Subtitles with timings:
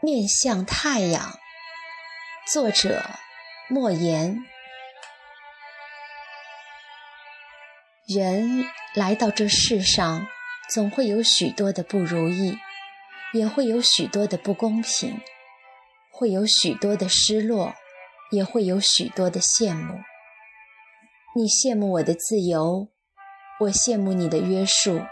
[0.00, 1.40] 面向太阳，
[2.46, 3.02] 作者
[3.68, 4.38] 莫言。
[8.06, 8.64] 人
[8.94, 10.28] 来到这世上，
[10.70, 12.56] 总会有许多的不如意，
[13.32, 15.20] 也会有许多的不公平，
[16.12, 17.74] 会有许多的失落，
[18.30, 19.98] 也会有许多的羡慕。
[21.34, 22.88] 你羡慕我的自由，
[23.62, 25.08] 我羡慕你的约束；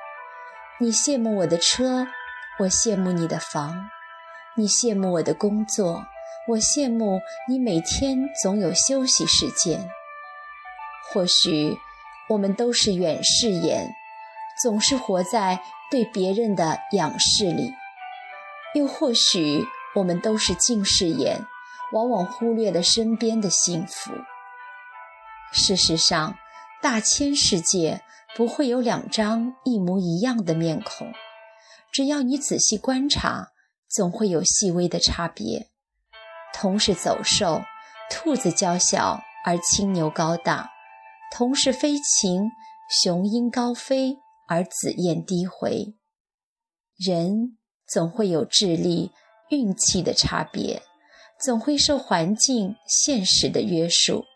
[0.78, 2.06] 你羡慕我的车，
[2.60, 3.90] 我羡慕你的房；
[4.58, 6.06] 你羡慕我的工作，
[6.48, 9.86] 我羡慕你每天总有休息时间。
[11.12, 11.76] 或许
[12.30, 13.94] 我们都是远视眼，
[14.62, 15.60] 总是活在
[15.90, 17.70] 对别人的仰视里；
[18.74, 21.44] 又或许我们都是近视眼，
[21.92, 24.10] 往往忽略了身边的幸福。
[25.52, 26.38] 事实上，
[26.80, 28.00] 大千世界
[28.34, 31.12] 不会有两张一模一样的面孔。
[31.92, 33.50] 只要你仔细观察，
[33.96, 35.68] 总会有细微的差别。
[36.52, 37.62] 同是走兽，
[38.10, 40.68] 兔子娇小而青牛高大；
[41.32, 42.50] 同是飞禽，
[43.02, 45.94] 雄鹰高飞而紫燕低回。
[46.98, 47.56] 人
[47.88, 49.12] 总会有智力、
[49.48, 50.82] 运气的差别，
[51.40, 54.26] 总会受环境、现实的约束。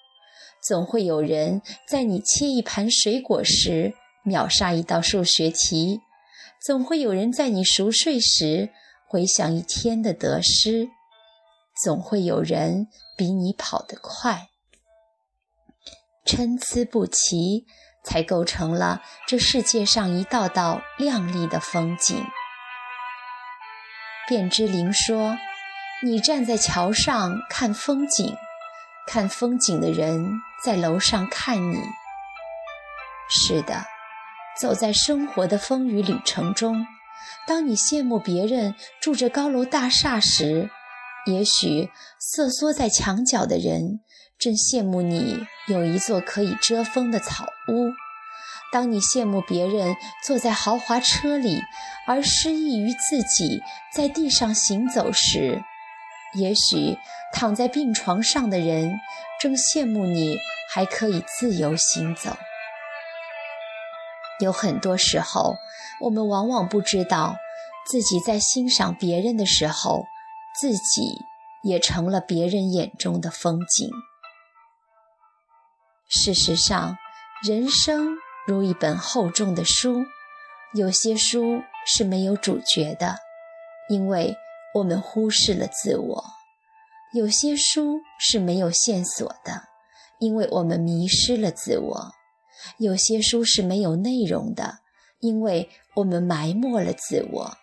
[0.67, 3.93] 总会有人在你切一盘水果时
[4.25, 6.01] 秒杀一道数学题，
[6.65, 8.71] 总会有人在你熟睡时
[9.11, 10.89] 回想一天的得失，
[11.83, 14.47] 总会有人比你跑得快。
[16.25, 17.67] 参差不齐，
[18.05, 22.25] 才构成了这世界上一道道亮丽的风景。
[24.29, 25.37] 卞之琳说
[26.05, 28.37] ：“你站在桥上看风景。”
[29.09, 30.25] 看风景的人
[30.65, 31.83] 在楼上看你。
[33.29, 33.85] 是的，
[34.57, 36.87] 走在生活的风雨旅程中，
[37.47, 40.71] 当你羡慕别人住着高楼大厦时，
[41.27, 44.01] 也许瑟缩在墙角的人
[44.39, 47.91] 正羡慕你有一座可以遮风的草屋；
[48.73, 51.61] 当你羡慕别人坐在豪华车里，
[52.07, 53.61] 而失意于自己
[53.95, 55.63] 在地上行走时，
[56.35, 56.97] 也许
[57.33, 58.99] 躺在病床上的人
[59.41, 60.39] 正羡慕你
[60.73, 62.37] 还可以自由行走。
[64.41, 65.55] 有很多时候，
[66.01, 67.37] 我们往往不知道
[67.87, 70.05] 自己在欣赏别人的时候，
[70.61, 71.19] 自己
[71.63, 73.91] 也成了别人眼中的风景。
[76.09, 76.97] 事实上，
[77.43, 80.05] 人生如一本厚重的书，
[80.75, 83.17] 有些书是没有主角的，
[83.89, 84.37] 因为。
[84.73, 86.25] 我们忽视了自我，
[87.13, 89.65] 有些书是没有线索的，
[90.21, 92.13] 因为我们迷失了自我；
[92.79, 94.79] 有些书是没有内容的，
[95.21, 97.57] 因为我们埋没了自我。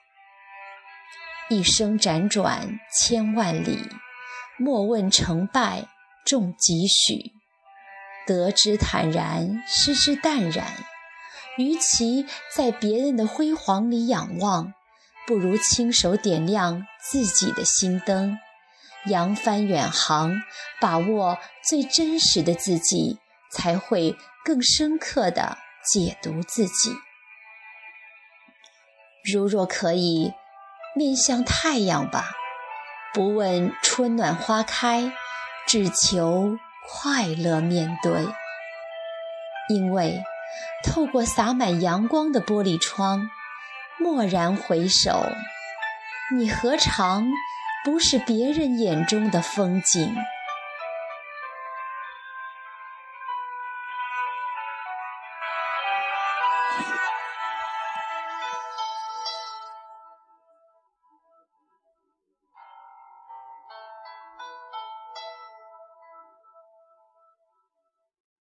[1.50, 3.90] 一生辗转千万里，
[4.58, 5.88] 莫问成败
[6.26, 7.32] 重几许。
[8.26, 10.74] 得之坦然，失之淡然。
[11.58, 14.74] 与其在别人的辉煌里仰望。
[15.26, 18.38] 不如亲手点亮自己的心灯，
[19.08, 20.42] 扬帆远航，
[20.80, 23.20] 把握最真实的自己，
[23.52, 26.96] 才会更深刻地解读自己。
[29.32, 30.34] 如若可以，
[30.96, 32.32] 面向太阳吧，
[33.14, 35.12] 不问春暖花开，
[35.68, 36.58] 只求
[36.88, 38.28] 快乐面对。
[39.70, 40.24] 因为
[40.84, 43.30] 透过洒满阳光的玻璃窗。
[44.00, 45.26] 蓦然回首，
[46.38, 47.26] 你何尝
[47.84, 50.16] 不是别人眼中的风景？